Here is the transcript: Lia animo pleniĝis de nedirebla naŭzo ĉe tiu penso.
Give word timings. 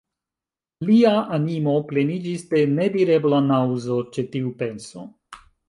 Lia 0.87 1.11
animo 1.37 1.75
pleniĝis 1.91 2.47
de 2.55 2.63
nedirebla 2.79 3.43
naŭzo 3.53 4.01
ĉe 4.17 4.29
tiu 4.35 4.59
penso. 4.67 5.09